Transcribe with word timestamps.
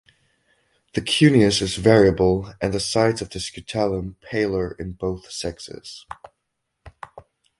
The 0.95 1.01
cuneus 1.01 1.61
is 1.61 1.75
variable 1.75 2.51
and 2.59 2.73
the 2.73 2.79
sides 2.79 3.21
of 3.21 3.29
the 3.29 3.37
scutellum 3.37 4.15
paler 4.19 4.71
in 4.79 4.93
both 4.93 5.29
sexes. 5.31 6.07